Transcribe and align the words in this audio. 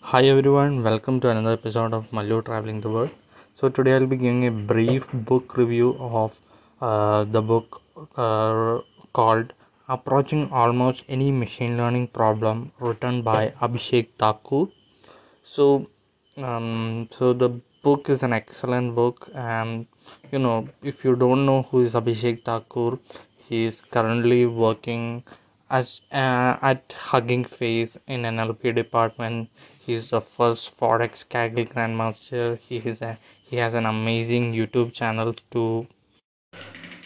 Hi 0.00 0.24
everyone, 0.24 0.82
welcome 0.82 1.20
to 1.20 1.28
another 1.28 1.52
episode 1.52 1.92
of 1.92 2.10
Mallu 2.12 2.42
Traveling 2.42 2.80
the 2.80 2.88
World. 2.88 3.10
So 3.54 3.68
today 3.68 3.94
I'll 3.94 4.06
be 4.06 4.16
giving 4.16 4.46
a 4.46 4.50
brief 4.50 5.06
book 5.12 5.58
review 5.58 5.98
of 6.00 6.40
uh, 6.80 7.24
the 7.24 7.42
book 7.42 7.82
uh, 8.16 8.78
called 9.12 9.52
Approaching 9.86 10.50
Almost 10.50 11.02
Any 11.10 11.30
Machine 11.30 11.76
Learning 11.76 12.06
Problem, 12.06 12.72
written 12.78 13.20
by 13.20 13.50
Abhishek 13.60 14.12
Thakur. 14.12 14.68
So, 15.42 15.90
um, 16.38 17.08
so 17.10 17.34
the 17.34 17.60
book 17.82 18.08
is 18.08 18.22
an 18.22 18.32
excellent 18.32 18.94
book, 18.94 19.28
and 19.34 19.86
you 20.32 20.38
know 20.38 20.68
if 20.82 21.04
you 21.04 21.16
don't 21.16 21.44
know 21.44 21.62
who 21.62 21.82
is 21.82 21.92
Abhishek 21.92 22.44
Thakur, 22.44 22.98
he 23.36 23.64
is 23.64 23.82
currently 23.82 24.46
working 24.46 25.22
as 25.70 26.00
uh, 26.12 26.56
at 26.62 26.92
Hugging 26.92 27.44
Face 27.44 27.96
in 28.06 28.22
NLP 28.22 28.74
department. 28.74 29.50
He's 29.78 30.10
the 30.10 30.20
first 30.20 30.78
4x 30.78 31.26
Kaggle 31.26 31.68
Grandmaster. 31.72 32.58
He 32.58 32.76
is 32.78 33.02
a 33.02 33.18
he 33.40 33.56
has 33.56 33.74
an 33.74 33.86
amazing 33.86 34.52
YouTube 34.52 34.92
channel 34.92 35.34
too. 35.50 35.86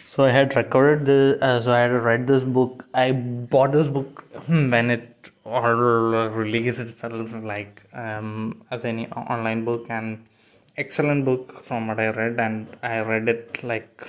So 0.07 0.25
I 0.25 0.31
had 0.31 0.55
recorded 0.55 1.05
this. 1.05 1.41
uh, 1.41 1.61
so 1.61 1.71
I 1.71 1.79
had 1.79 1.91
read 1.91 2.27
this 2.27 2.43
book. 2.43 2.85
I 2.93 3.11
bought 3.11 3.71
this 3.71 3.87
book 3.87 4.23
when 4.47 4.91
it 4.91 5.31
or 5.45 5.75
released 6.29 6.79
itself 6.79 7.33
like 7.43 7.81
um, 7.93 8.61
as 8.71 8.85
any 8.85 9.07
online 9.11 9.65
book 9.65 9.85
and 9.89 10.25
excellent 10.77 11.25
book 11.25 11.63
from 11.63 11.87
what 11.87 11.99
I 11.99 12.07
read 12.09 12.39
and 12.39 12.67
I 12.81 12.99
read 13.01 13.27
it 13.27 13.63
like 13.63 14.07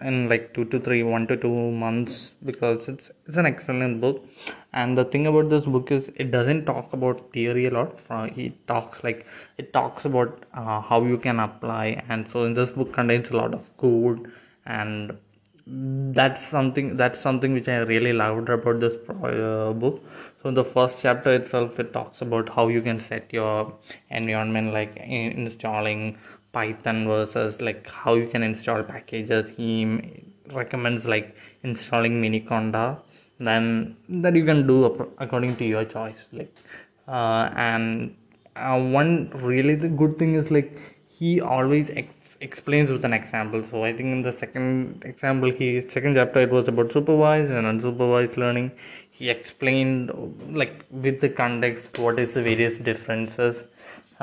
in 0.00 0.28
like 0.28 0.54
two 0.54 0.64
to 0.66 0.78
three 0.78 1.02
one 1.02 1.26
to 1.26 1.36
two 1.36 1.70
months 1.82 2.34
because 2.44 2.88
it's 2.88 3.10
it's 3.26 3.36
an 3.36 3.46
excellent 3.46 4.00
book. 4.00 4.24
And 4.72 4.96
the 4.96 5.04
thing 5.04 5.26
about 5.26 5.50
this 5.50 5.64
book 5.64 5.90
is 5.90 6.10
it 6.16 6.30
doesn't 6.30 6.64
talk 6.66 6.92
about 6.92 7.32
theory 7.32 7.66
a 7.66 7.70
lot. 7.70 7.98
It 8.36 8.66
talks 8.66 9.02
like 9.04 9.26
it 9.58 9.72
talks 9.72 10.04
about 10.04 10.44
uh, 10.54 10.80
how 10.80 11.02
you 11.04 11.18
can 11.18 11.40
apply. 11.40 12.02
And 12.08 12.28
so 12.28 12.44
in 12.44 12.54
this 12.54 12.70
book 12.70 12.92
contains 12.92 13.30
a 13.30 13.36
lot 13.36 13.54
of 13.54 13.76
code. 13.76 14.32
And 14.66 15.18
that's 15.66 16.44
something 16.46 16.96
that's 16.96 17.20
something 17.20 17.52
which 17.52 17.68
i 17.68 17.76
really 17.76 18.12
loved 18.12 18.48
about 18.48 18.80
this 18.80 18.94
uh, 19.08 19.72
book. 19.72 20.02
So 20.42 20.48
in 20.48 20.54
the 20.54 20.64
first 20.64 21.00
chapter 21.00 21.32
itself 21.34 21.78
it 21.78 21.92
talks 21.92 22.20
about 22.20 22.48
how 22.48 22.68
you 22.68 22.82
can 22.82 22.98
set 22.98 23.32
your 23.32 23.74
environment 24.10 24.72
like 24.72 24.96
installing 24.96 26.18
python 26.52 27.06
versus 27.06 27.60
like 27.60 27.86
how 27.88 28.14
you 28.14 28.28
can 28.28 28.42
install 28.42 28.82
packages. 28.82 29.50
He 29.56 30.22
recommends 30.52 31.06
like 31.06 31.36
installing 31.62 32.20
miniconda. 32.22 32.98
Then 33.38 33.96
that 34.08 34.36
you 34.36 34.44
can 34.44 34.66
do 34.66 34.84
according 35.18 35.56
to 35.56 35.64
your 35.64 35.84
choice 35.84 36.26
like 36.32 36.54
uh, 37.08 37.50
and 37.56 38.16
uh, 38.54 38.78
one 38.80 39.30
really 39.34 39.74
the 39.74 39.88
good 39.88 40.18
thing 40.18 40.34
is 40.34 40.50
like 40.50 40.78
he 41.08 41.40
always 41.40 41.90
ex- 41.90 42.36
explains 42.40 42.90
with 42.90 43.04
an 43.04 43.12
example. 43.12 43.62
So 43.64 43.84
i 43.84 43.92
think 43.92 44.08
in 44.12 44.22
the 44.22 44.32
second 44.32 45.02
example 45.04 45.50
he 45.50 45.80
second 45.80 46.14
chapter 46.14 46.40
it 46.40 46.50
was 46.50 46.68
about 46.68 46.92
supervised 46.92 47.50
and 47.50 47.66
unsupervised 47.66 48.36
learning. 48.36 48.72
He 49.10 49.28
explained 49.28 50.12
like 50.50 50.84
with 50.90 51.20
the 51.20 51.28
context 51.28 51.98
what 51.98 52.18
is 52.18 52.34
the 52.34 52.42
various 52.42 52.78
differences 52.78 53.64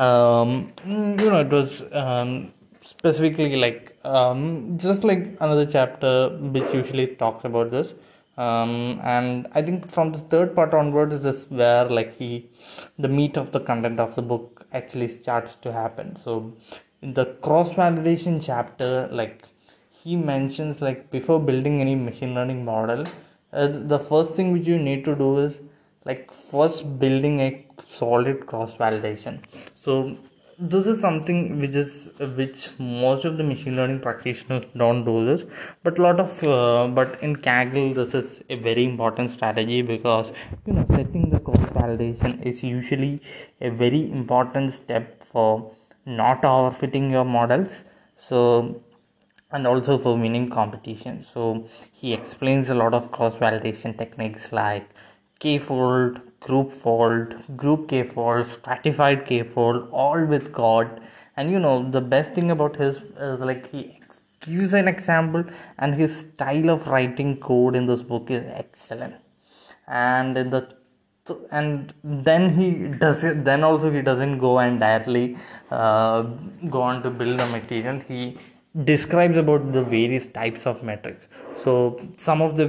um, 0.06 0.72
you 0.86 1.30
know 1.32 1.42
it 1.46 1.52
was 1.60 1.84
um, 1.92 2.54
specifically 2.82 3.56
like 3.56 3.98
um, 4.04 4.78
just 4.78 5.04
like 5.04 5.24
another 5.40 5.66
chapter 5.66 6.30
which 6.56 6.74
usually 6.74 7.08
talks 7.24 7.46
about 7.46 7.72
this. 7.72 7.94
Um, 8.38 9.02
and 9.04 9.48
i 9.54 9.62
think 9.62 9.92
from 9.94 10.14
the 10.14 10.20
third 10.32 10.56
part 10.56 10.74
onwards 10.74 11.14
is 11.16 11.24
this 11.24 11.42
where 11.50 11.84
like 11.98 12.14
he 12.20 12.50
the 12.98 13.10
meat 13.10 13.36
of 13.36 13.52
the 13.52 13.60
content 13.60 14.00
of 14.00 14.16
the 14.16 14.22
book 14.22 14.66
actually 14.72 15.10
starts 15.10 15.56
to 15.64 15.74
happen. 15.74 16.16
So 16.16 16.54
in 17.02 17.14
the 17.14 17.26
cross 17.48 17.74
validation 17.74 18.42
chapter 18.46 19.10
like 19.12 19.44
he 19.92 20.16
mentions 20.16 20.82
like 20.82 21.12
before 21.12 21.40
building 21.50 21.82
any 21.82 21.96
machine 21.96 22.34
learning 22.34 22.64
model 22.64 23.06
uh, 23.52 23.68
the 23.94 24.00
first 24.00 24.36
thing 24.36 24.54
which 24.54 24.68
you 24.68 24.78
need 24.78 25.04
to 25.06 25.16
do 25.16 25.38
is 25.40 25.60
like 26.06 26.34
first 26.34 27.00
building 27.00 27.40
a 27.42 27.66
solid 27.90 28.46
cross 28.46 28.76
validation. 28.76 29.40
So 29.76 30.18
this 30.60 30.88
is 30.88 31.00
something 31.00 31.60
which 31.60 31.76
is 31.82 31.92
which 32.40 32.70
most 32.78 33.24
of 33.24 33.38
the 33.38 33.44
machine 33.44 33.78
learning 33.78 34.00
practitioners 34.06 34.66
don't 34.76 35.06
do 35.06 35.14
this 35.26 35.44
but 35.84 35.98
a 35.98 36.02
lot 36.02 36.20
of 36.20 36.44
uh, 36.44 36.86
but 36.98 37.18
in 37.24 37.34
kaggle 37.38 37.96
this 37.96 38.14
is 38.14 38.44
a 38.50 38.58
very 38.58 38.84
important 38.84 39.30
strategy 39.30 39.82
because 39.82 40.34
you 40.66 40.74
know 40.74 40.86
setting 40.90 41.30
the 41.30 41.40
cross 41.40 41.70
validation 41.78 42.36
is 42.46 42.62
usually 42.62 43.22
a 43.62 43.70
very 43.70 44.12
important 44.12 44.74
step 44.74 45.24
for 45.24 45.72
not 46.06 46.42
overfitting 46.42 47.10
your 47.10 47.24
models 47.24 47.86
so 48.18 48.82
and 49.52 49.66
also 49.66 49.98
for 49.98 50.16
winning 50.16 50.50
competition. 50.50 51.24
So 51.24 51.68
he 51.92 52.14
explains 52.14 52.70
a 52.70 52.76
lot 52.76 52.94
of 52.94 53.12
cross 53.12 53.38
validation 53.38 53.98
techniques 53.98 54.52
like 54.52 54.88
k-fold 55.40 56.22
group 56.40 56.72
fold 56.72 57.36
group 57.58 57.88
k 57.90 58.04
fold 58.04 58.48
stratified 58.48 59.26
k 59.26 59.44
fold 59.44 59.88
all 59.92 60.26
with 60.26 60.52
god. 60.52 61.02
And 61.38 61.50
you 61.52 61.60
know 61.60 61.90
the 61.90 62.02
best 62.02 62.34
thing 62.34 62.52
about 62.52 62.76
his 62.76 63.02
is 63.18 63.40
like 63.40 63.72
he 63.72 64.00
gives 64.42 64.74
an 64.74 64.88
example 64.88 65.44
and 65.78 65.96
his 65.96 66.20
style 66.20 66.70
of 66.70 66.88
writing 66.88 67.38
code 67.38 67.76
in 67.76 67.86
this 67.86 68.04
book 68.04 68.30
is 68.32 68.44
excellent. 68.48 69.16
And 69.88 70.38
in 70.38 70.50
the 70.50 70.68
and 71.52 71.94
then 72.04 72.56
he 72.58 72.88
does 72.98 73.24
it 73.24 73.44
then 73.46 73.64
also 73.64 73.92
he 73.92 74.02
doesn't 74.02 74.40
go 74.40 74.60
and 74.60 74.80
directly 74.80 75.38
uh, 75.72 76.24
go 76.70 76.82
on 76.82 77.04
to 77.04 77.10
build 77.10 77.40
the 77.40 77.46
material. 77.48 78.00
He 78.00 78.38
describes 78.86 79.38
about 79.38 79.72
the 79.72 79.84
various 79.84 80.26
types 80.26 80.66
of 80.66 80.84
metrics. 80.84 81.28
So 81.56 82.00
some 82.18 82.42
of 82.42 82.56
the 82.56 82.68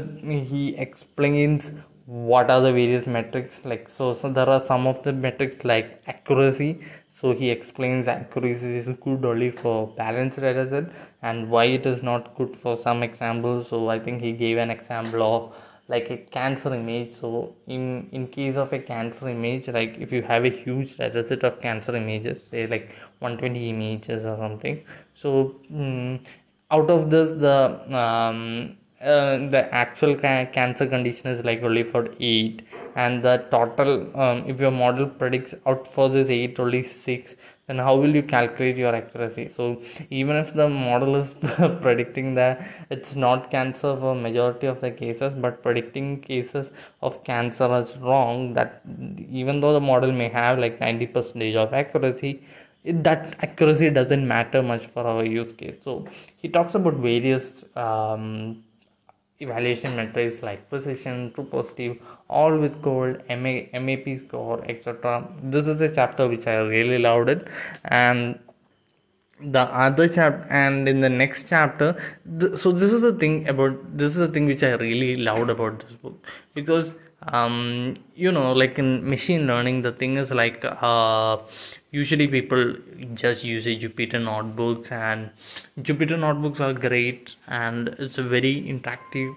he 0.50 0.76
explains 0.76 1.72
what 2.10 2.50
are 2.50 2.60
the 2.60 2.72
various 2.72 3.06
metrics? 3.06 3.64
Like 3.64 3.88
so, 3.88 4.12
so 4.12 4.28
there 4.32 4.48
are 4.48 4.60
some 4.60 4.88
of 4.88 5.00
the 5.04 5.12
metrics 5.12 5.64
like 5.64 6.02
accuracy. 6.08 6.80
So 7.08 7.32
he 7.32 7.50
explains 7.50 8.08
accuracy 8.08 8.78
is 8.78 8.88
good 9.00 9.24
only 9.24 9.52
for 9.52 9.86
balanced 9.96 10.40
data 10.40 10.68
set 10.68 10.90
and 11.22 11.48
why 11.48 11.66
it 11.66 11.86
is 11.86 12.02
not 12.02 12.34
good 12.34 12.56
for 12.56 12.76
some 12.76 13.04
examples. 13.04 13.68
So 13.68 13.88
i 13.90 13.98
think 14.00 14.22
he 14.22 14.32
gave 14.32 14.58
an 14.58 14.70
example 14.70 15.22
of 15.22 15.54
like 15.86 16.10
a 16.10 16.16
cancer 16.16 16.74
image. 16.74 17.12
So 17.12 17.54
in 17.68 18.08
in 18.10 18.26
case 18.26 18.56
of 18.56 18.72
a 18.72 18.80
cancer 18.80 19.28
image 19.28 19.68
like 19.68 19.96
if 20.00 20.10
you 20.10 20.22
have 20.22 20.44
a 20.44 20.50
huge 20.50 20.96
data 20.96 21.24
set 21.24 21.44
of 21.44 21.60
cancer 21.60 21.94
images 21.94 22.42
say 22.42 22.66
like 22.66 22.90
120 23.20 23.70
images 23.70 24.24
or 24.24 24.36
something. 24.36 24.82
So 25.14 25.60
um, 25.72 26.18
out 26.72 26.90
of 26.90 27.08
this 27.08 27.40
the 27.40 27.56
um, 27.96 28.76
uh, 29.00 29.48
the 29.48 29.68
actual 29.72 30.14
ca- 30.14 30.46
cancer 30.52 30.86
condition 30.86 31.30
is 31.30 31.42
like 31.44 31.62
only 31.62 31.82
for 31.82 32.14
8 32.20 32.62
and 32.96 33.22
the 33.22 33.38
total 33.50 34.14
um, 34.20 34.44
if 34.46 34.60
your 34.60 34.70
model 34.70 35.06
predicts 35.06 35.54
out 35.66 35.88
for 35.88 36.10
this 36.10 36.28
8 36.28 36.60
only 36.60 36.82
6 36.82 37.34
then 37.66 37.78
how 37.78 37.94
will 37.96 38.14
you 38.14 38.22
calculate 38.22 38.76
your 38.76 38.94
accuracy? 38.94 39.48
So 39.48 39.80
even 40.10 40.34
if 40.36 40.52
the 40.52 40.68
model 40.68 41.14
is 41.14 41.30
predicting 41.80 42.34
that 42.34 42.66
it's 42.90 43.14
not 43.14 43.50
cancer 43.50 43.96
for 43.96 44.14
majority 44.14 44.66
of 44.66 44.80
the 44.80 44.90
cases 44.90 45.32
but 45.34 45.62
predicting 45.62 46.20
cases 46.20 46.70
of 47.00 47.22
cancer 47.24 47.72
is 47.80 47.96
wrong 47.98 48.54
that 48.54 48.82
even 49.30 49.60
though 49.60 49.72
the 49.72 49.80
model 49.80 50.12
may 50.12 50.28
have 50.28 50.58
like 50.58 50.80
90 50.80 51.06
percentage 51.06 51.54
of 51.54 51.72
accuracy 51.72 52.42
it, 52.82 53.04
that 53.04 53.36
accuracy 53.40 53.88
doesn't 53.90 54.26
matter 54.26 54.62
much 54.62 54.86
for 54.86 55.06
our 55.06 55.24
use 55.24 55.52
case. 55.52 55.76
So 55.82 56.06
he 56.36 56.48
talks 56.48 56.74
about 56.74 56.94
various 56.94 57.64
um, 57.76 58.64
evaluation 59.40 59.96
metrics 59.96 60.42
like 60.42 60.68
precision, 60.68 61.32
true 61.34 61.44
positive, 61.44 61.98
all 62.28 62.56
with 62.56 62.80
gold, 62.82 63.22
MA, 63.28 63.62
MAP 63.72 64.20
score, 64.26 64.62
etc. 64.68 65.26
This 65.42 65.66
is 65.66 65.80
a 65.80 65.88
chapter 65.88 66.28
which 66.28 66.46
I 66.46 66.56
really 66.58 66.98
loved 66.98 67.30
it, 67.30 67.48
and 67.84 68.38
the 69.42 69.60
other 69.60 70.06
chapter 70.08 70.46
and 70.50 70.88
in 70.88 71.00
the 71.00 71.08
next 71.08 71.48
chapter 71.48 71.96
th- 72.38 72.56
so 72.56 72.72
this 72.72 72.92
is 72.92 73.02
the 73.02 73.12
thing 73.14 73.48
about 73.48 73.96
this 73.96 74.12
is 74.12 74.18
the 74.18 74.28
thing 74.28 74.46
which 74.46 74.62
i 74.62 74.72
really 74.72 75.16
loved 75.16 75.48
about 75.48 75.78
this 75.80 75.94
book 75.94 76.26
because 76.52 76.92
um 77.28 77.94
you 78.14 78.32
know 78.32 78.52
like 78.52 78.78
in 78.78 79.06
machine 79.08 79.46
learning 79.46 79.82
the 79.82 79.92
thing 79.92 80.16
is 80.16 80.30
like 80.30 80.64
uh 80.64 81.36
usually 81.90 82.26
people 82.26 82.74
just 83.14 83.44
use 83.44 83.66
a 83.66 83.76
jupyter 83.78 84.22
notebooks 84.22 84.90
and 84.90 85.30
jupyter 85.80 86.18
notebooks 86.18 86.60
are 86.60 86.72
great 86.72 87.34
and 87.48 87.88
it's 87.98 88.18
a 88.18 88.22
very 88.22 88.54
interactive 88.62 89.34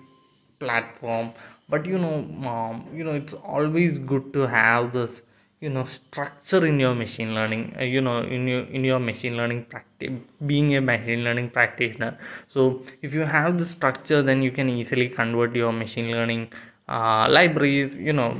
platform. 0.59 1.31
But 1.69 1.85
you 1.85 1.97
know 1.97 2.15
um, 2.49 2.85
you 2.93 3.03
know 3.03 3.13
it's 3.13 3.33
always 3.33 3.97
good 3.99 4.33
to 4.33 4.41
have 4.47 4.93
this 4.93 5.21
you 5.61 5.69
know 5.69 5.85
structure 5.85 6.65
in 6.65 6.79
your 6.79 6.93
machine 6.93 7.33
learning 7.33 7.73
uh, 7.79 7.83
you 7.83 8.01
know 8.01 8.21
in 8.21 8.47
your 8.47 8.63
in 8.65 8.83
your 8.83 8.99
machine 8.99 9.37
learning 9.37 9.65
practice 9.65 10.11
being 10.45 10.75
a 10.75 10.81
machine 10.81 11.23
learning 11.23 11.49
practitioner. 11.49 12.17
So 12.49 12.83
if 13.01 13.13
you 13.13 13.21
have 13.21 13.57
the 13.57 13.65
structure 13.65 14.21
then 14.21 14.41
you 14.41 14.51
can 14.51 14.69
easily 14.69 15.09
convert 15.09 15.55
your 15.55 15.71
machine 15.71 16.11
learning 16.11 16.49
uh, 16.87 17.27
libraries 17.29 17.97
you 17.97 18.13
know 18.13 18.37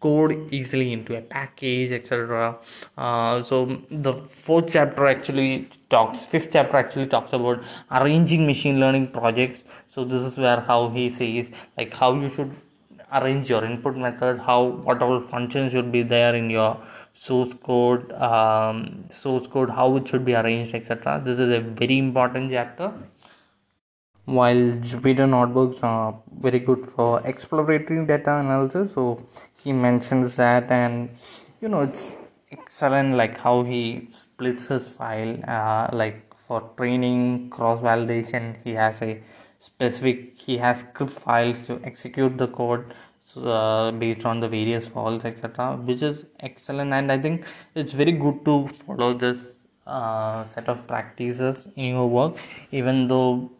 code 0.00 0.52
easily 0.52 0.92
into 0.92 1.16
a 1.16 1.20
package 1.20 1.90
etc 1.90 2.54
uh, 2.98 3.42
so 3.42 3.80
the 3.90 4.14
fourth 4.28 4.68
chapter 4.72 5.06
actually 5.06 5.68
talks 5.88 6.26
fifth 6.26 6.50
chapter 6.52 6.76
actually 6.76 7.06
talks 7.06 7.32
about 7.32 7.62
arranging 7.92 8.46
machine 8.46 8.78
learning 8.80 9.08
projects. 9.08 9.60
So 9.88 10.04
this 10.04 10.22
is 10.30 10.36
where 10.36 10.60
how 10.60 10.90
he 10.90 11.08
says 11.08 11.50
like 11.78 11.94
how 11.94 12.14
you 12.14 12.28
should 12.28 12.54
arrange 13.12 13.48
your 13.48 13.64
input 13.64 13.96
method 13.96 14.38
how 14.40 14.64
what 14.86 15.00
all 15.00 15.20
functions 15.20 15.72
should 15.72 15.90
be 15.92 16.02
there 16.02 16.34
in 16.34 16.50
your 16.50 16.76
source 17.14 17.54
code 17.62 18.12
um, 18.12 19.04
source 19.08 19.46
code 19.46 19.70
how 19.70 19.96
it 19.96 20.06
should 20.08 20.24
be 20.24 20.34
arranged 20.34 20.74
etc 20.74 21.22
this 21.24 21.38
is 21.38 21.50
a 21.50 21.60
very 21.60 21.98
important 21.98 22.50
chapter 22.50 22.92
while 24.26 24.78
Jupyter 24.90 25.28
notebooks 25.28 25.82
are 25.82 26.18
very 26.40 26.58
good 26.58 26.84
for 26.84 27.20
exploratory 27.24 28.04
data 28.06 28.36
analysis 28.36 28.92
so 28.94 29.24
he 29.62 29.72
mentions 29.72 30.34
that 30.36 30.70
and 30.70 31.10
you 31.60 31.68
know 31.68 31.82
it's 31.82 32.16
excellent 32.50 33.14
like 33.14 33.38
how 33.38 33.62
he 33.62 34.06
splits 34.10 34.66
his 34.66 34.96
file 34.96 35.38
uh, 35.48 35.88
like 35.92 36.22
for 36.36 36.60
training 36.76 37.48
cross 37.50 37.80
validation 37.80 38.56
he 38.64 38.72
has 38.72 39.00
a 39.02 39.20
specific 39.60 40.36
he 40.36 40.56
has 40.58 40.80
script 40.80 41.12
files 41.12 41.66
to 41.66 41.80
execute 41.84 42.36
the 42.36 42.48
code 42.48 42.94
uh, 43.36 43.92
based 43.92 44.24
on 44.24 44.40
the 44.40 44.48
various 44.48 44.88
folds 44.88 45.24
etc 45.24 45.76
which 45.76 46.02
is 46.02 46.24
excellent. 46.40 46.92
And 46.92 47.12
i 47.12 47.18
think 47.18 47.44
it's 47.76 47.92
very 47.92 48.12
good 48.12 48.44
to 48.44 48.66
follow 48.68 49.16
this 49.16 49.44
uh, 49.86 50.42
set 50.42 50.68
of 50.68 50.86
practices 50.88 51.68
in 51.76 51.94
your 51.94 52.08
work 52.08 52.36
even 52.72 53.06
though 53.06 53.50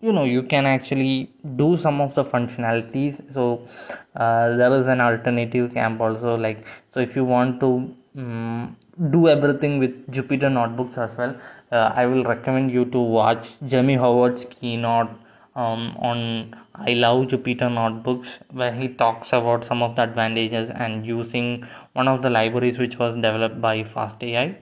you 0.00 0.12
know 0.12 0.24
you 0.24 0.42
can 0.42 0.66
actually 0.66 1.32
do 1.56 1.76
some 1.76 2.00
of 2.00 2.14
the 2.14 2.24
functionalities. 2.24 3.32
So 3.32 3.66
uh, 4.14 4.56
there 4.56 4.72
is 4.72 4.86
an 4.86 5.00
alternative 5.00 5.72
camp 5.74 6.00
also 6.00 6.36
like 6.36 6.66
so 6.90 7.00
if 7.00 7.16
you 7.16 7.24
want 7.24 7.60
to 7.60 7.94
um, 8.16 8.76
do 9.10 9.28
everything 9.28 9.78
with 9.78 9.94
jupyter 10.10 10.50
notebooks 10.52 10.98
as 10.98 11.16
well 11.16 11.34
uh, 11.70 11.92
i 11.94 12.04
will 12.04 12.24
recommend 12.24 12.70
you 12.70 12.84
to 12.86 12.98
watch 12.98 13.60
jeremy 13.64 13.94
howard's 13.94 14.44
keynote 14.46 15.08
um, 15.54 15.96
on 15.98 16.54
i 16.74 16.94
love 16.94 17.26
jupyter 17.28 17.72
notebooks 17.72 18.38
where 18.50 18.72
he 18.72 18.88
talks 18.88 19.32
about 19.32 19.64
some 19.64 19.82
of 19.82 19.94
the 19.94 20.02
advantages 20.02 20.68
and 20.70 21.06
using 21.06 21.64
one 21.92 22.08
of 22.08 22.22
the 22.22 22.30
libraries 22.30 22.78
which 22.78 22.98
was 22.98 23.14
developed 23.14 23.60
by 23.60 23.84
fast 23.84 24.22
ai 24.24 24.56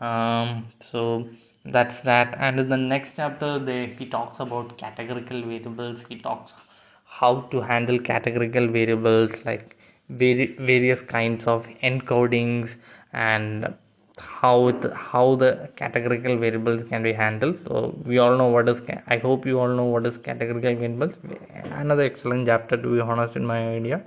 um, 0.00 0.66
so 0.80 1.28
that's 1.72 2.00
that. 2.02 2.36
And 2.38 2.60
in 2.60 2.68
the 2.68 2.76
next 2.76 3.16
chapter 3.16 3.58
they, 3.58 3.86
he 3.86 4.06
talks 4.06 4.40
about 4.40 4.76
categorical 4.78 5.42
variables. 5.42 6.00
He 6.08 6.18
talks 6.18 6.52
how 7.04 7.42
to 7.52 7.60
handle 7.60 7.98
categorical 7.98 8.68
variables 8.68 9.44
like 9.44 9.76
vari- 10.08 10.56
various 10.58 11.00
kinds 11.00 11.46
of 11.46 11.66
encodings 11.82 12.76
and 13.12 13.74
how 14.18 14.68
it, 14.68 14.84
how 14.94 15.36
the 15.36 15.70
categorical 15.76 16.36
variables 16.36 16.82
can 16.82 17.02
be 17.02 17.12
handled. 17.12 17.58
So 17.66 17.96
we 18.04 18.18
all 18.18 18.36
know 18.36 18.48
what 18.48 18.68
is 18.68 18.82
i 19.06 19.18
hope 19.18 19.46
you 19.46 19.60
all 19.60 19.68
know 19.68 19.84
what 19.84 20.06
is 20.06 20.18
categorical 20.18 20.74
variables. 20.74 21.14
Another 21.64 22.02
excellent 22.02 22.46
chapter 22.46 22.76
to 22.76 22.94
be 22.94 23.00
honest 23.00 23.36
in 23.36 23.46
my 23.46 23.76
idea. 23.76 24.02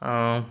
Uh, 0.00 0.42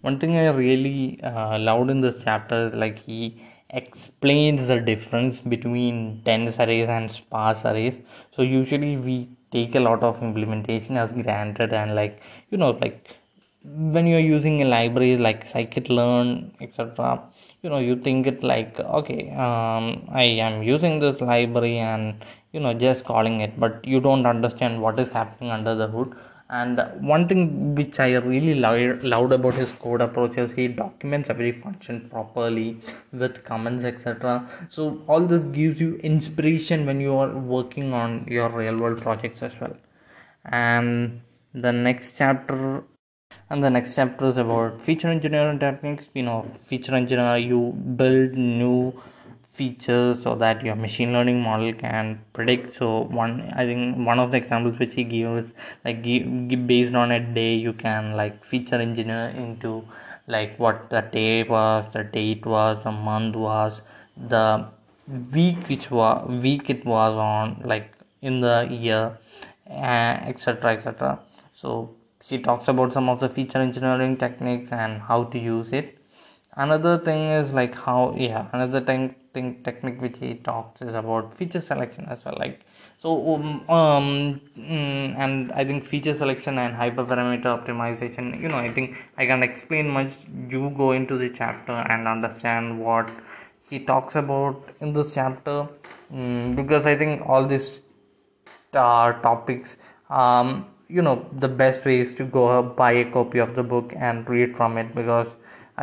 one 0.00 0.18
thing 0.18 0.36
i 0.36 0.48
really 0.48 1.20
uh, 1.22 1.58
loved 1.58 1.90
in 1.90 2.00
this 2.00 2.22
chapter 2.24 2.68
is 2.68 2.74
like 2.74 2.98
he 2.98 3.38
explains 3.70 4.68
the 4.68 4.80
difference 4.80 5.40
between 5.40 6.22
dense 6.22 6.58
arrays 6.58 6.88
and 6.88 7.10
sparse 7.10 7.64
arrays. 7.64 7.98
So 8.32 8.42
usually 8.42 8.96
we 8.96 9.28
take 9.52 9.74
a 9.74 9.80
lot 9.80 10.02
of 10.02 10.22
implementation 10.22 10.96
as 10.96 11.12
granted 11.12 11.72
and 11.72 11.94
like 11.94 12.20
you 12.50 12.58
know 12.58 12.70
like 12.70 13.16
when 13.62 14.06
you're 14.06 14.28
using 14.36 14.62
a 14.62 14.64
library 14.64 15.16
like 15.16 15.44
scikit-learn 15.44 16.50
etc 16.60 17.20
you 17.62 17.68
know 17.68 17.78
you 17.78 17.94
think 17.96 18.26
it 18.26 18.42
like 18.42 18.80
okay 18.80 19.30
um, 19.32 20.08
i 20.10 20.22
am 20.22 20.62
using 20.62 20.98
this 20.98 21.20
library 21.20 21.78
and 21.78 22.24
you 22.52 22.60
know 22.60 22.72
just 22.72 23.04
calling 23.04 23.40
it 23.40 23.58
but 23.60 23.84
you 23.86 24.00
don't 24.00 24.24
understand 24.24 24.80
what 24.80 24.98
is 24.98 25.10
happening 25.10 25.50
under 25.50 25.74
the 25.74 25.86
hood 25.86 26.14
and 26.50 26.80
one 27.00 27.26
thing 27.28 27.74
which 27.74 27.98
i 28.00 28.14
really 28.16 28.54
loved 28.54 29.32
about 29.32 29.54
his 29.54 29.72
code 29.72 30.00
approach 30.00 30.36
is 30.36 30.52
he 30.52 30.66
documents 30.68 31.30
every 31.30 31.52
function 31.52 32.00
properly 32.10 32.68
with 33.12 33.42
comments 33.44 33.84
etc 33.84 34.34
so 34.68 35.02
all 35.06 35.20
this 35.20 35.44
gives 35.44 35.80
you 35.80 35.96
inspiration 36.12 36.86
when 36.86 37.00
you 37.00 37.14
are 37.14 37.32
working 37.56 37.92
on 37.92 38.24
your 38.28 38.48
real 38.48 38.76
world 38.76 39.00
projects 39.00 39.42
as 39.42 39.58
well. 39.60 39.76
And 40.44 41.20
the 41.54 41.72
next 41.72 42.16
chapter 42.16 42.84
and 43.48 43.64
the 43.64 43.70
next 43.70 43.94
chapter 43.94 44.28
is 44.28 44.36
about 44.36 44.80
feature 44.80 45.08
engineering 45.08 45.58
techniques. 45.58 46.06
You 46.14 46.22
know 46.22 46.46
feature 46.58 46.94
engineer 46.94 47.36
you 47.36 47.72
build 48.02 48.32
new 48.32 49.00
features 49.60 50.22
so 50.24 50.34
that 50.42 50.64
your 50.68 50.76
machine 50.84 51.12
learning 51.12 51.40
model 51.42 51.72
can 51.72 52.20
predict. 52.32 52.72
So 52.80 52.90
one 53.20 53.34
i 53.62 53.64
think 53.70 54.06
one 54.10 54.18
of 54.26 54.30
the 54.32 54.38
examples 54.42 54.78
which 54.78 54.94
he 54.94 55.04
gives 55.04 55.52
like 55.84 56.02
based 56.72 56.94
on 56.94 57.12
a 57.18 57.20
day 57.40 57.54
you 57.54 57.72
can 57.86 58.12
like 58.22 58.44
feature 58.52 58.80
engineer 58.88 59.26
into 59.44 59.72
like 60.26 60.58
what 60.58 60.90
the 60.90 61.00
day 61.12 61.42
was 61.42 61.84
the 61.92 62.04
date 62.04 62.46
was 62.46 62.82
the 62.84 62.92
month 62.92 63.36
was 63.36 63.80
the 64.34 64.66
week 65.34 65.68
which 65.68 65.90
was 65.90 66.28
week 66.42 66.70
it 66.70 66.84
was 66.84 67.14
on 67.14 67.60
like 67.64 67.92
in 68.22 68.40
the 68.40 68.56
year 68.70 69.18
etc 69.68 70.72
etc 70.74 71.18
so 71.52 71.90
she 72.24 72.38
talks 72.38 72.68
about 72.68 72.92
some 72.92 73.08
of 73.08 73.20
the 73.20 73.28
feature 73.28 73.58
engineering 73.58 74.16
techniques 74.16 74.72
and 74.72 75.00
how 75.02 75.24
to 75.24 75.38
use 75.38 75.72
it 75.72 75.99
another 76.56 76.98
thing 76.98 77.30
is 77.30 77.52
like 77.52 77.74
how 77.74 78.14
yeah 78.16 78.48
another 78.52 78.80
thing 78.80 79.14
thing 79.32 79.62
technique 79.62 80.00
which 80.00 80.18
he 80.18 80.34
talks 80.34 80.82
is 80.82 80.94
about 80.94 81.36
feature 81.36 81.60
selection 81.60 82.04
as 82.06 82.24
well 82.24 82.36
like 82.38 82.60
so 83.02 83.34
um, 83.34 83.70
um 83.70 84.40
mm, 84.58 85.18
and 85.18 85.52
i 85.52 85.64
think 85.64 85.84
feature 85.84 86.14
selection 86.14 86.58
and 86.58 86.74
hyperparameter 86.74 87.50
optimization 87.58 88.40
you 88.42 88.48
know 88.48 88.56
i 88.56 88.72
think 88.72 88.96
i 89.16 89.26
can 89.26 89.42
explain 89.42 89.88
much. 89.88 90.12
You 90.48 90.70
go 90.76 90.92
into 90.92 91.16
the 91.16 91.30
chapter 91.30 91.72
and 91.72 92.08
understand 92.08 92.80
what 92.80 93.08
he 93.68 93.78
talks 93.84 94.16
about 94.16 94.68
in 94.80 94.92
this 94.92 95.14
chapter 95.14 95.68
um, 96.12 96.56
because 96.56 96.84
i 96.84 96.96
think 96.96 97.22
all 97.28 97.46
these 97.46 97.82
uh, 98.74 99.12
topics 99.28 99.76
um 100.10 100.66
you 100.88 101.02
know 101.02 101.24
the 101.32 101.48
best 101.48 101.84
way 101.84 102.00
is 102.00 102.14
to 102.16 102.24
go 102.24 102.62
buy 102.62 102.92
a 102.92 103.04
copy 103.12 103.38
of 103.38 103.54
the 103.54 103.62
book 103.62 103.92
and 103.96 104.28
read 104.28 104.56
from 104.56 104.76
it 104.76 104.92
because 104.94 105.28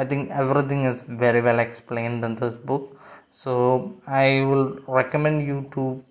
i 0.01 0.03
think 0.09 0.29
everything 0.41 0.81
is 0.91 1.01
very 1.23 1.41
well 1.47 1.59
explained 1.59 2.23
in 2.27 2.35
this 2.41 2.55
book. 2.69 2.83
So 3.31 3.53
i 4.07 4.27
will 4.49 4.67
recommend 4.99 5.45
you 5.49 5.57
to 5.75 6.03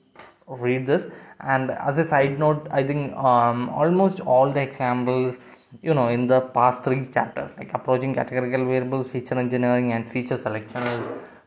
read 0.64 0.87
this. 0.87 1.05
And 1.40 1.71
as 1.71 1.99
a 1.99 2.07
side 2.12 2.38
note 2.38 2.66
i 2.81 2.83
think 2.88 3.14
um, 3.31 3.69
almost 3.83 4.21
all 4.21 4.52
the 4.57 4.62
examples 4.69 5.38
you 5.83 5.95
know 5.99 6.09
in 6.16 6.26
the 6.33 6.40
past 6.57 6.85
three 6.85 7.02
chapters 7.16 7.50
like 7.59 7.73
approaching 7.78 8.12
categorical 8.19 8.64
variables 8.64 9.11
feature 9.14 9.38
engineering 9.45 9.93
and 9.95 10.11
feature 10.14 10.38
selection 10.38 10.83
is 10.95 11.02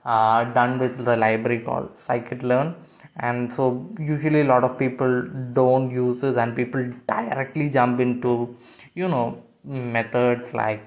uh, 0.05 0.43
done 0.57 0.79
with 0.79 0.95
the 1.09 1.15
library 1.15 1.59
called 1.59 1.95
scikit-learn. 1.95 2.75
And 3.17 3.53
so 3.53 3.63
usually 3.99 4.41
a 4.41 4.45
lot 4.45 4.63
of 4.63 4.77
people 4.77 5.23
don't 5.53 5.91
use 5.91 6.21
this 6.21 6.37
and 6.37 6.55
people 6.55 6.83
directly 7.07 7.69
jump 7.69 7.99
into 7.99 8.55
you 8.95 9.07
know 9.07 9.43
methods 9.65 10.53
like 10.53 10.85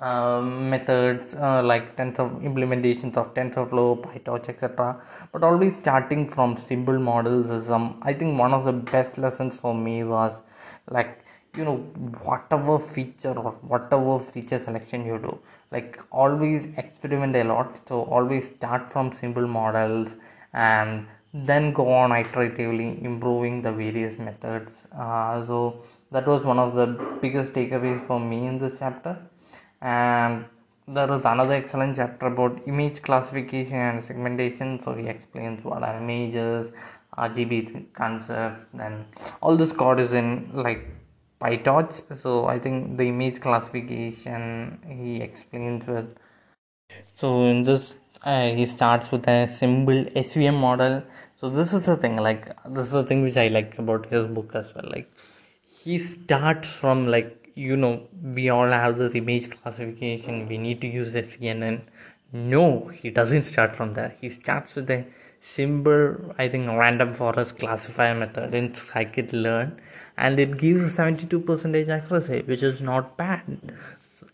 um, 0.00 0.70
methods 0.70 1.34
uh, 1.34 1.62
like 1.62 1.96
tensor 1.96 2.28
implementations 2.42 3.16
of 3.16 3.34
TensorFlow, 3.34 4.02
PyTorch, 4.04 4.48
etc. 4.48 5.00
But 5.32 5.42
always 5.44 5.76
starting 5.76 6.28
from 6.30 6.56
simple 6.56 6.98
models 6.98 7.50
is 7.50 7.70
um, 7.70 8.00
I 8.02 8.14
think 8.14 8.38
one 8.38 8.52
of 8.52 8.64
the 8.64 8.72
best 8.72 9.18
lessons 9.18 9.60
for 9.60 9.74
me 9.74 10.04
was 10.04 10.40
like 10.88 11.24
you 11.56 11.64
know 11.64 11.76
whatever 12.22 12.78
feature 12.78 13.32
or 13.32 13.52
whatever 13.72 14.18
feature 14.20 14.58
selection 14.58 15.04
you 15.04 15.18
do 15.18 15.38
like 15.72 15.98
always 16.10 16.66
experiment 16.76 17.36
a 17.36 17.44
lot. 17.44 17.80
So 17.88 18.02
always 18.04 18.48
start 18.48 18.92
from 18.92 19.12
simple 19.12 19.46
models 19.46 20.16
and 20.52 21.06
then 21.32 21.72
go 21.72 21.92
on 21.92 22.10
iteratively 22.10 23.02
improving 23.04 23.62
the 23.62 23.72
various 23.72 24.18
methods. 24.18 24.72
Uh, 24.92 25.46
so 25.46 25.84
that 26.10 26.26
was 26.26 26.44
one 26.44 26.58
of 26.58 26.74
the 26.74 26.86
biggest 27.20 27.52
takeaways 27.52 28.04
for 28.06 28.18
me 28.18 28.46
in 28.46 28.58
this 28.58 28.76
chapter 28.80 29.16
and 29.80 30.44
there 30.88 31.12
is 31.12 31.24
another 31.24 31.54
excellent 31.54 31.96
chapter 31.96 32.26
about 32.26 32.60
image 32.66 33.02
classification 33.02 33.76
and 33.76 34.04
segmentation. 34.04 34.80
So 34.82 34.94
he 34.94 35.06
explains 35.06 35.64
what 35.64 35.82
are 35.82 35.96
images 35.98 36.72
rgb 37.18 37.92
concepts 37.92 38.68
and 38.78 39.04
all 39.42 39.56
this 39.56 39.72
code 39.72 39.98
is 39.98 40.12
in 40.12 40.50
like 40.52 40.86
pytorch. 41.40 42.02
So 42.18 42.46
i 42.46 42.58
think 42.58 42.96
the 42.96 43.08
image 43.08 43.40
classification 43.40 44.78
he 44.88 45.20
explains 45.20 45.86
with 45.86 46.08
so 47.14 47.44
in 47.44 47.64
this 47.64 47.94
uh, 48.22 48.50
he 48.50 48.66
starts 48.66 49.10
with 49.10 49.26
a 49.28 49.48
simple 49.48 50.04
svm 50.22 50.58
model. 50.58 51.02
So 51.40 51.48
this 51.48 51.72
is 51.72 51.86
the 51.86 51.96
thing 51.96 52.16
like 52.16 52.48
this 52.68 52.86
is 52.86 52.92
the 52.92 53.04
thing 53.04 53.22
which 53.22 53.36
i 53.36 53.48
like 53.48 53.78
about 53.78 54.06
his 54.06 54.26
book 54.26 54.54
as 54.54 54.74
well. 54.74 54.88
Like 54.88 55.10
he 55.82 55.98
starts 55.98 56.68
from 56.68 57.06
like 57.06 57.39
you 57.54 57.76
know 57.76 58.06
we 58.22 58.48
all 58.48 58.70
have 58.70 58.98
this 58.98 59.14
image 59.14 59.50
classification 59.50 60.48
we 60.48 60.58
need 60.58 60.80
to 60.80 60.86
use 60.86 61.12
the 61.12 61.22
cnn 61.22 61.80
no 62.32 62.88
he 62.88 63.10
doesn't 63.10 63.42
start 63.42 63.74
from 63.74 63.94
there. 63.94 64.14
He 64.20 64.28
starts 64.28 64.74
with 64.74 64.90
a 64.90 65.04
simple 65.40 66.34
i 66.38 66.48
think 66.48 66.68
random 66.68 67.14
forest 67.14 67.58
classifier 67.58 68.14
method 68.14 68.54
in 68.54 68.72
scikit-learn 68.72 69.80
and 70.18 70.38
it 70.38 70.58
gives 70.58 70.98
72% 70.98 71.88
accuracy 71.88 72.42
which 72.42 72.62
is 72.62 72.82
not 72.82 73.16
bad. 73.16 73.72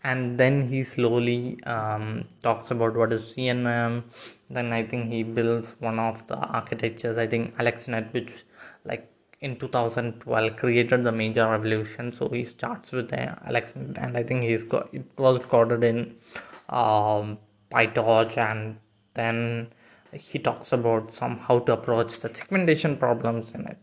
And 0.03 0.37
then 0.37 0.67
he 0.67 0.83
slowly 0.83 1.63
um, 1.63 2.25
talks 2.43 2.71
about 2.71 2.95
what 2.95 3.13
is 3.13 3.35
cnn 3.35 4.03
then 4.49 4.73
i 4.73 4.83
think 4.83 5.09
he 5.09 5.23
builds 5.23 5.73
one 5.79 5.97
of 5.97 6.27
the 6.27 6.35
architectures 6.35 7.17
i 7.17 7.25
think 7.25 7.55
alexnet 7.57 8.13
which 8.13 8.43
like 8.83 9.09
in 9.39 9.55
2012 9.57 10.55
created 10.57 11.03
the 11.03 11.11
major 11.11 11.47
revolution 11.47 12.11
so 12.11 12.27
he 12.29 12.43
starts 12.43 12.91
with 12.91 13.09
the 13.09 13.23
alexnet 13.47 13.97
and 14.03 14.17
i 14.17 14.23
think 14.23 14.43
he's 14.43 14.63
got 14.63 14.87
it 14.91 15.05
was 15.17 15.39
coded 15.49 15.83
in 15.83 16.15
um, 16.69 17.37
pytorch 17.71 18.37
and 18.37 18.77
then 19.13 19.67
he 20.13 20.39
talks 20.39 20.71
about 20.73 21.13
some 21.13 21.37
how 21.37 21.59
to 21.59 21.73
approach 21.73 22.19
the 22.19 22.33
segmentation 22.33 22.97
problems 22.97 23.51
in 23.51 23.67
it. 23.67 23.77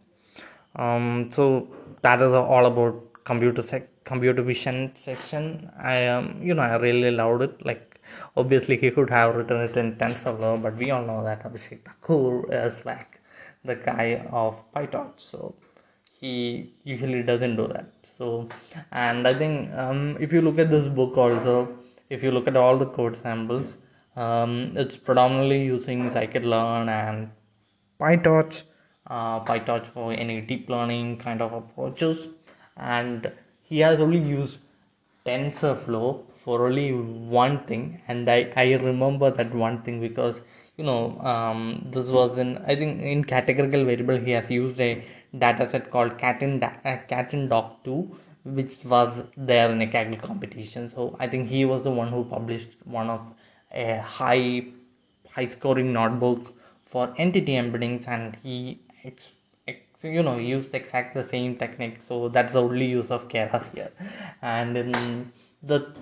Um, 0.76 1.28
so 1.30 1.68
that 2.02 2.20
is 2.20 2.32
all 2.32 2.66
about 2.66 3.24
computer 3.24 3.62
sec 3.62 3.88
computer 4.04 4.42
vision 4.42 4.92
section. 4.94 5.70
I 5.78 6.06
um, 6.06 6.40
you 6.42 6.54
know 6.54 6.62
i 6.62 6.76
really 6.76 7.10
loved 7.10 7.42
it. 7.42 7.64
Like 7.64 8.00
obviously 8.36 8.76
he 8.76 8.90
could 8.90 9.10
have 9.10 9.34
written 9.34 9.58
it 9.58 9.76
in 9.76 9.96
tensorflow 9.96 10.60
but 10.62 10.76
we 10.76 10.90
all 10.90 11.04
know 11.04 11.24
that 11.24 11.42
abhishek 11.42 11.84
thakur 11.84 12.52
is 12.52 12.84
like 12.84 13.20
the 13.64 13.74
guy 13.74 14.26
of 14.30 14.56
pytorch 14.74 15.18
so 15.30 15.54
he 16.20 16.72
usually 16.84 17.22
doesn't 17.22 17.56
do 17.56 17.66
that. 17.68 17.90
So 18.18 18.48
and 18.92 19.26
i 19.26 19.34
think 19.34 19.72
um, 19.74 20.16
if 20.20 20.32
you 20.32 20.40
look 20.40 20.58
at 20.58 20.70
this 20.70 20.86
book 20.86 21.16
also 21.16 21.54
if 22.10 22.22
you 22.22 22.30
look 22.30 22.46
at 22.46 22.56
all 22.56 22.78
the 22.78 22.86
code 22.86 23.18
samples 23.22 23.66
um, 24.16 24.74
it's 24.76 24.96
predominantly 24.96 25.64
using 25.64 26.10
scikit-learn 26.10 26.88
and 26.88 27.30
pytorch 28.00 28.62
uh, 29.06 29.40
pytorch 29.44 29.86
for 29.86 30.12
any 30.12 30.40
deep 30.40 30.68
learning 30.68 31.18
kind 31.18 31.42
of 31.42 31.52
approaches. 31.52 32.28
And 32.76 33.30
he 33.62 33.80
has 33.80 34.00
only 34.00 34.18
used 34.18 34.58
tensorflow 35.26 36.24
for 36.44 36.66
only 36.66 36.92
one 36.92 37.64
thing. 37.66 38.02
And 38.08 38.30
i, 38.30 38.52
I 38.56 38.72
remember 38.72 39.30
that 39.30 39.54
one 39.54 39.82
thing 39.82 40.00
because 40.00 40.36
you 40.76 40.84
know 40.84 41.18
um, 41.20 41.86
this 41.92 42.08
was 42.08 42.38
in 42.38 42.58
i 42.66 42.74
think 42.74 43.02
in 43.02 43.24
categorical 43.24 43.84
variable 43.84 44.18
he 44.18 44.32
has 44.32 44.50
used 44.50 44.80
a 44.80 45.04
data 45.38 45.68
set 45.70 45.90
called 45.90 46.16
cat 46.18 46.42
and, 46.42 46.60
da- 46.60 46.78
uh, 46.84 46.96
cat 47.08 47.32
and 47.32 47.48
dog 47.50 47.72
2 47.84 48.16
which 48.44 48.84
was 48.84 49.24
there 49.36 49.70
in 49.72 49.80
a 49.80 49.86
kaggle 49.86 50.20
competition. 50.20 50.90
So 50.90 51.16
i 51.18 51.26
think 51.26 51.48
he 51.48 51.64
was 51.64 51.82
the 51.82 51.90
one 51.90 52.08
who 52.08 52.24
published 52.24 52.68
one 52.84 53.10
of 53.10 53.22
a 53.72 54.00
high 54.00 54.66
high 55.30 55.46
scoring 55.46 55.92
notebook 55.92 56.52
for 56.86 57.12
entity 57.18 57.52
embeddings 57.52 58.06
and 58.06 58.36
he 58.42 58.80
ex, 59.04 59.30
ex, 59.66 59.80
you 60.02 60.22
know 60.22 60.36
used 60.38 60.74
exact 60.74 61.14
the 61.14 61.26
same 61.28 61.56
technique. 61.56 61.98
So 62.06 62.28
that's 62.28 62.52
the 62.52 62.62
only 62.62 62.86
use 62.86 63.10
of 63.10 63.28
keras 63.28 63.64
here. 63.74 63.90
And 64.42 64.76
in 64.76 65.32
the 65.62 65.94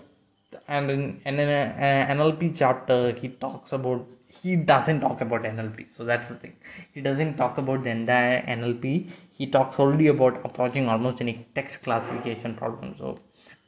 and 0.68 0.90
in, 0.90 1.20
in 1.24 1.38
an 1.38 1.48
uh, 1.48 2.14
nlp 2.14 2.56
chapter 2.56 3.12
he 3.12 3.28
talks 3.28 3.72
about 3.72 4.06
he 4.40 4.56
doesn't 4.56 5.00
talk 5.00 5.20
about 5.20 5.42
nlp 5.42 5.86
so 5.96 6.04
that's 6.04 6.28
the 6.28 6.34
thing. 6.34 6.54
He 6.92 7.00
doesn't 7.00 7.36
talk 7.36 7.58
about 7.58 7.84
the 7.84 7.90
entire 7.90 8.42
nlp 8.42 9.10
he 9.42 9.46
talks 9.46 9.78
only 9.80 10.06
about 10.08 10.40
approaching 10.44 10.88
almost 10.88 11.20
any 11.20 11.46
text 11.54 11.82
classification 11.82 12.54
problem. 12.54 12.94
So 12.96 13.18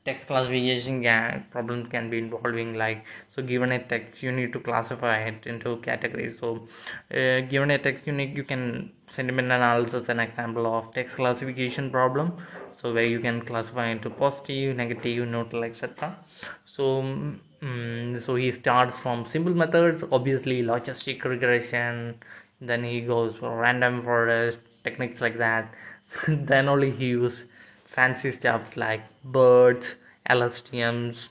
text 0.05 0.29
classification 0.29 1.03
can, 1.03 1.47
problems 1.51 1.89
can 1.91 2.11
be 2.11 2.19
involving 2.19 2.75
like 2.75 3.05
so 3.31 3.43
given 3.43 3.73
a 3.73 3.79
text 3.83 4.23
you 4.23 4.31
need 4.31 4.53
to 4.53 4.61
classify 4.61 5.17
it 5.31 5.47
into 5.47 5.77
categories. 5.79 6.39
So 6.39 6.69
uh, 7.11 7.41
given 7.53 7.71
a 7.71 7.79
text 7.79 8.07
you 8.07 8.13
need 8.13 8.37
you 8.37 8.45
can 8.45 8.93
sentiment 9.11 9.51
analysis 9.51 10.09
an 10.09 10.21
example 10.21 10.67
of 10.67 10.93
text 10.95 11.17
classification 11.17 11.91
problem. 11.91 12.37
So 12.77 12.93
where 12.93 13.07
you 13.07 13.21
can 13.21 13.41
classify 13.41 13.87
into 13.89 14.11
positive 14.11 14.77
negative 14.77 15.27
neutral 15.29 15.65
etc 15.65 16.19
so 16.65 17.03
um, 17.65 18.21
so 18.21 18.37
he 18.37 18.53
starts 18.53 18.97
from 18.99 19.25
simple 19.25 19.55
methods 19.55 20.05
obviously 20.13 20.63
logistic 20.63 21.25
regression 21.25 22.17
then 22.61 22.85
he 22.85 23.01
goes 23.01 23.37
for 23.37 23.57
random 23.57 24.03
forest 24.03 24.59
techniques 24.83 25.21
like 25.21 25.39
that. 25.39 25.73
Then 26.29 26.69
only 26.69 26.91
he 26.91 27.07
use 27.07 27.45
fancy 27.85 28.31
stuff 28.33 28.77
like 28.77 29.03
BERTs 29.25 29.95
lstms 30.31 31.29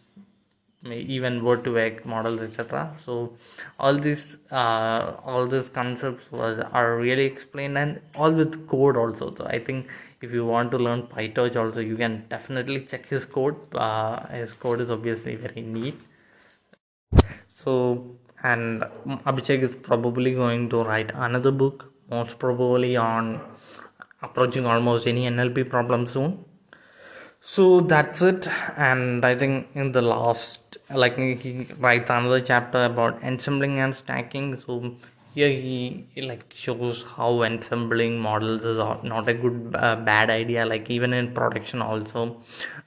even 0.86 1.42
word2vec 1.42 2.06
models 2.06 2.42
etc 2.42 2.96
so 3.04 3.34
all 3.80 3.98
these 3.98 4.38
uh, 4.52 5.16
all 5.26 5.48
these 5.48 5.70
concepts 5.70 6.32
was 6.32 6.60
are 6.72 6.98
really 6.98 7.26
explained 7.26 7.78
and 7.78 8.02
all 8.16 8.32
with 8.32 8.68
code 8.68 8.98
also. 8.98 9.34
So 9.36 9.46
i 9.46 9.60
think 9.60 9.88
if 10.22 10.32
you 10.32 10.46
want 10.46 10.72
to 10.72 10.78
learn 10.78 11.04
pytorch 11.04 11.56
also 11.56 11.80
you 11.80 11.98
can 11.98 12.26
definitely 12.30 12.82
check 12.82 13.08
his 13.08 13.26
code. 13.26 13.56
Uh, 13.74 14.28
his 14.28 14.54
code 14.54 14.82
is 14.82 14.92
obviously 14.92 15.36
very 15.36 15.62
neat 15.62 16.00
so 17.62 17.72
and 18.44 18.84
abhishek 19.32 19.62
is 19.68 19.76
probably 19.90 20.32
going 20.34 20.70
to 20.70 20.84
write 20.84 21.12
another 21.28 21.52
book 21.52 21.92
most 22.10 22.40
probably 22.40 22.96
on 22.96 23.40
approaching 24.22 24.66
almost 24.66 25.08
any 25.08 25.24
nlp 25.30 25.70
problem 25.70 26.06
soon. 26.06 26.44
So 27.40 27.82
that's 27.82 28.22
it. 28.22 28.48
And 28.78 29.26
i 29.26 29.36
think 29.36 29.68
in 29.76 29.92
the 29.92 30.02
last 30.02 30.78
like 31.04 31.18
he 31.18 31.68
writes 31.80 32.10
another 32.10 32.42
chapter 32.42 32.86
about 32.86 33.22
ensembling 33.22 33.80
and 33.80 33.96
stacking. 33.96 34.58
So 34.58 34.96
here 35.34 35.50
he 35.50 36.06
like 36.22 36.44
shows 36.54 37.04
how 37.04 37.42
ensembling 37.42 38.20
models 38.20 38.64
is 38.64 38.78
not 39.04 39.28
a 39.28 39.34
good 39.34 39.76
uh, 39.76 39.96
bad 39.96 40.30
idea 40.30 40.66
like 40.66 40.90
even 40.90 41.14
in 41.14 41.34
production 41.34 41.82
also. 41.82 42.38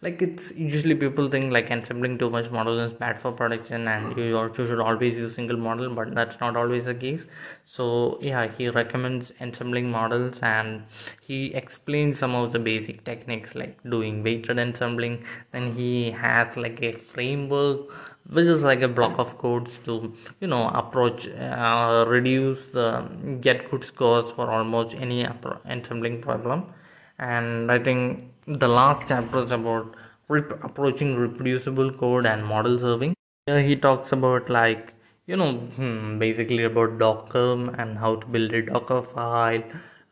Like 0.00 0.22
it's 0.22 0.54
usually 0.56 0.94
people 0.94 1.28
think 1.28 1.52
like 1.52 1.70
ensembling 1.70 2.18
too 2.18 2.30
much 2.30 2.50
models 2.50 2.92
is 2.92 2.98
bad 2.98 3.20
for 3.20 3.32
production 3.32 3.88
and 3.88 4.16
you 4.16 4.36
also 4.38 4.66
should 4.66 4.80
always 4.80 5.14
use 5.14 5.34
single 5.34 5.56
model 5.56 5.92
but 5.94 6.14
that's 6.14 6.38
not 6.38 6.56
always 6.56 6.84
the 6.84 6.94
case. 6.94 7.26
So 7.64 8.18
yeah 8.22 8.46
he 8.46 8.68
recommends 8.68 9.32
ensembling 9.40 9.90
models 9.90 10.38
and 10.42 10.84
he 11.20 11.54
explains 11.54 12.18
some 12.18 12.34
of 12.34 12.52
the 12.52 12.58
basic 12.58 13.04
techniques 13.04 13.54
like 13.54 13.82
doing 13.82 14.22
weighted 14.22 14.58
ensembling 14.58 15.24
then 15.50 15.72
he 15.72 16.12
has 16.12 16.56
like 16.56 16.80
a 16.82 16.92
framework 16.92 17.90
which 18.30 18.46
is 18.46 18.64
like 18.64 18.82
a 18.82 18.88
block 18.88 19.18
of 19.18 19.36
codes 19.38 19.78
to 19.80 20.12
you 20.40 20.46
know 20.46 20.68
approach 20.68 21.28
uh, 21.28 22.04
reduce 22.08 22.66
the 22.66 22.88
get 23.40 23.70
good 23.70 23.84
scores 23.84 24.32
for 24.32 24.50
almost 24.50 24.94
any 24.94 25.26
ensembling 25.66 26.20
problem. 26.22 26.64
And 27.18 27.72
i 27.72 27.78
think 27.78 28.32
the 28.46 28.68
last 28.68 29.08
chapter 29.08 29.38
is 29.38 29.50
about 29.50 29.96
rep- 30.28 30.62
approaching 30.64 31.16
reproducible 31.16 31.92
code 31.92 32.26
and 32.26 32.44
model 32.44 32.78
serving. 32.78 33.14
Here 33.46 33.62
he 33.62 33.76
talks 33.76 34.12
about 34.12 34.50
like 34.50 34.94
you 35.26 35.36
know 35.36 35.52
hmm, 35.76 36.18
basically 36.18 36.64
about 36.64 36.98
docker 36.98 37.52
and 37.80 37.98
how 37.98 38.16
to 38.16 38.26
build 38.26 38.52
a 38.52 38.62
docker 38.62 39.02
file 39.02 39.62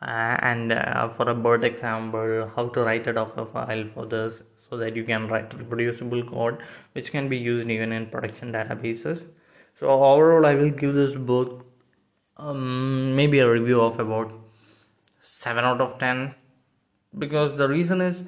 uh, 0.02 0.36
and 0.50 0.72
uh, 0.72 1.08
for 1.08 1.28
a 1.30 1.34
bert 1.34 1.64
example 1.64 2.50
how 2.56 2.68
to 2.68 2.80
write 2.80 3.06
a 3.06 3.12
docker 3.12 3.46
file 3.46 3.84
for 3.94 4.06
this 4.06 4.42
so 4.68 4.76
that 4.76 4.96
you 4.96 5.04
can 5.04 5.28
write 5.28 5.52
reproducible 5.54 6.22
code 6.24 6.58
which 6.92 7.10
can 7.10 7.28
be 7.28 7.36
used 7.36 7.68
even 7.68 7.92
in 7.92 8.06
production 8.06 8.52
databases. 8.52 9.22
So 9.78 9.90
overall 9.90 10.46
i 10.46 10.54
will 10.54 10.70
give 10.70 10.94
this 10.94 11.14
book 11.14 11.66
um, 12.36 13.14
maybe 13.16 13.38
a 13.38 13.50
review 13.50 13.80
of 13.80 13.98
about 13.98 14.32
7 15.20 15.64
out 15.64 15.80
of 15.80 15.98
10 15.98 16.34
because 17.18 17.56
the 17.56 17.68
reason 17.68 18.00
is 18.00 18.22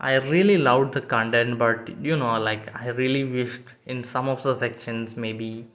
i 0.00 0.14
really 0.14 0.58
loved 0.58 0.94
the 0.94 1.00
content 1.00 1.58
but 1.58 1.88
you 2.00 2.16
know 2.16 2.38
like 2.40 2.68
i 2.74 2.88
really 2.88 3.22
wished 3.24 3.68
in 3.86 4.02
some 4.02 4.28
of 4.28 4.42
the 4.42 4.58
sections 4.58 5.16
maybe 5.16 5.66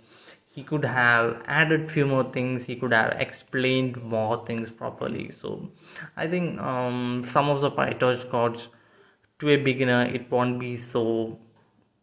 he 0.58 0.64
could 0.64 0.86
have 0.86 1.42
added 1.46 1.92
few 1.92 2.06
more 2.12 2.24
things 2.36 2.66
he 2.66 2.76
could 2.76 2.92
have 2.92 3.12
explained 3.24 4.02
more 4.02 4.44
things 4.48 4.72
properly. 4.72 5.32
So 5.32 5.70
i 6.16 6.28
think 6.28 6.60
um, 6.60 7.28
some 7.32 7.50
of 7.50 7.62
the 7.62 7.70
pytorch 7.70 8.30
codes 8.32 8.68
to 9.39 9.50
a 9.50 9.58
beginner 9.58 10.03
it 10.06 10.29
won't 10.32 10.60
be 10.60 10.77
so 10.77 11.38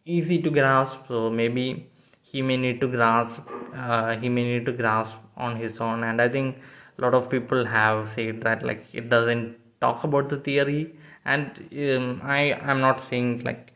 easy 0.04 0.40
to 0.42 0.50
grasp. 0.50 1.00
So 1.08 1.30
maybe 1.30 1.90
he 2.22 2.42
may 2.42 2.56
need 2.56 2.80
to 2.80 2.88
grasp 2.88 3.40
uh, 3.74 4.16
he 4.16 4.28
may 4.28 4.44
need 4.44 4.66
to 4.66 4.72
grasp 4.72 5.18
on 5.36 5.56
his 5.56 5.80
own. 5.80 6.04
And 6.04 6.20
i 6.20 6.28
think 6.28 6.56
a 6.98 7.02
lot 7.02 7.14
of 7.14 7.28
people 7.28 7.64
have 7.64 8.10
said 8.14 8.42
that 8.42 8.62
like 8.62 8.86
it 8.92 9.08
doesn't 9.10 9.56
talk 9.80 10.04
about 10.04 10.28
the 10.28 10.38
theory. 10.38 10.94
And 11.24 11.46
um, 11.72 12.20
i 12.22 12.52
i'm 12.52 12.80
not 12.80 13.08
saying 13.08 13.42
like 13.44 13.72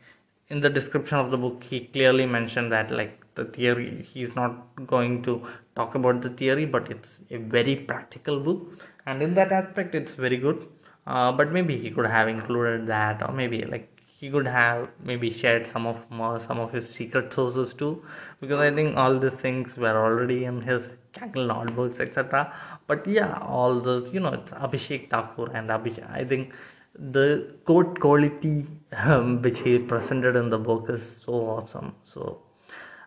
in 0.49 0.61
the 0.61 0.69
description 0.69 1.17
of 1.17 1.31
the 1.31 1.37
book 1.37 1.63
he 1.63 1.79
clearly 1.81 2.25
mentioned 2.25 2.71
that 2.71 2.91
like 2.91 3.15
the 3.35 3.45
theory 3.45 4.05
he's 4.11 4.35
not 4.35 4.53
going 4.93 5.21
to 5.23 5.41
talk 5.75 5.95
about 5.95 6.21
the 6.21 6.29
theory 6.29 6.65
but 6.65 6.91
it's 6.91 7.19
a 7.31 7.37
very 7.37 7.75
practical 7.75 8.39
book. 8.39 8.79
And 9.05 9.23
in 9.23 9.33
that 9.35 9.51
aspect 9.51 9.95
it's 9.95 10.13
very 10.13 10.37
good 10.37 10.67
uh, 11.07 11.31
but 11.31 11.51
maybe 11.51 11.77
he 11.77 11.91
could 11.91 12.05
have 12.05 12.27
included 12.27 12.87
that 12.87 13.21
or 13.27 13.33
maybe 13.33 13.63
like 13.65 13.87
he 14.05 14.29
could 14.29 14.47
have 14.47 14.89
maybe 15.03 15.31
shared 15.31 15.65
some 15.65 15.87
of 15.87 15.97
more, 16.09 16.39
some 16.39 16.59
of 16.59 16.73
his 16.73 16.89
secret 16.89 17.33
sources 17.33 17.73
too. 17.73 18.03
Because 18.41 18.59
i 18.59 18.73
think 18.73 18.97
all 18.97 19.19
these 19.19 19.33
things 19.33 19.77
were 19.77 19.97
already 20.05 20.45
in 20.45 20.61
his 20.61 20.91
Kaggle 21.11 21.47
notebooks 21.47 21.99
etc 21.99 22.53
but 22.85 23.07
yeah 23.07 23.39
all 23.41 23.79
those 23.79 24.13
you 24.13 24.19
know 24.19 24.33
it's 24.33 24.51
abhishek 24.51 25.09
thakur 25.09 25.51
and 25.51 25.69
abhishek 25.69 26.07
i 26.11 26.23
think 26.23 26.53
the 26.99 27.55
code 27.65 27.99
quality 27.99 28.65
um, 28.93 29.41
which 29.41 29.59
he 29.61 29.77
presented 29.79 30.35
in 30.35 30.49
the 30.49 30.57
book 30.57 30.89
is 30.89 31.21
so 31.23 31.33
awesome. 31.33 31.95
So 32.03 32.41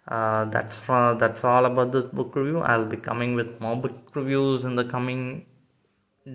uh, 0.08 0.46
that's 0.46 0.78
uh, 0.88 1.14
that's 1.18 1.44
all 1.44 1.66
about 1.66 1.92
this 1.92 2.06
book 2.06 2.34
review. 2.34 2.60
I'll 2.60 2.86
be 2.86 2.96
coming 2.96 3.34
with 3.34 3.60
more 3.60 3.76
book 3.76 4.14
reviews 4.14 4.64
in 4.64 4.76
the 4.76 4.84
coming 4.84 5.46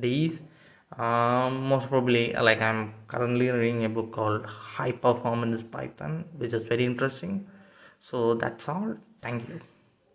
days 0.02 0.42
um, 0.96 1.68
most 1.68 1.90
probably 1.90 2.34
like 2.34 2.62
i'm 2.62 2.94
currently 3.08 3.50
reading 3.50 3.84
a 3.86 3.90
book 3.90 4.12
called 4.12 4.46
high 4.46 4.92
performance 4.92 5.62
python 5.62 6.26
which 6.38 6.54
is 6.54 6.66
very 6.68 6.86
interesting. 6.86 7.48
So 8.00 8.36
that's 8.36 8.70
all. 8.70 8.96
Thank 9.22 9.50
you 9.50 9.60